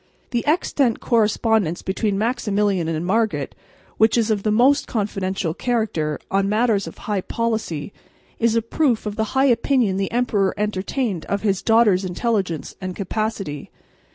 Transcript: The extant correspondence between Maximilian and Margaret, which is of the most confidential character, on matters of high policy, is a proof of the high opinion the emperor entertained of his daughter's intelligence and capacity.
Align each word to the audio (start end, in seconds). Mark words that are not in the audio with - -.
The 0.31 0.43
extant 0.47 0.99
correspondence 0.99 1.83
between 1.83 2.17
Maximilian 2.17 2.87
and 2.87 3.05
Margaret, 3.05 3.53
which 3.97 4.17
is 4.17 4.31
of 4.31 4.41
the 4.41 4.49
most 4.51 4.87
confidential 4.87 5.53
character, 5.53 6.17
on 6.31 6.49
matters 6.49 6.87
of 6.87 6.97
high 7.05 7.21
policy, 7.21 7.93
is 8.39 8.55
a 8.55 8.63
proof 8.63 9.05
of 9.05 9.15
the 9.15 9.25
high 9.37 9.45
opinion 9.45 9.97
the 9.97 10.11
emperor 10.11 10.55
entertained 10.57 11.25
of 11.25 11.43
his 11.43 11.61
daughter's 11.61 12.03
intelligence 12.03 12.75
and 12.81 12.95
capacity. 12.95 13.69